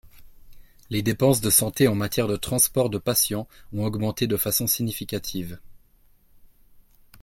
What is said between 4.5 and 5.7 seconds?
significative.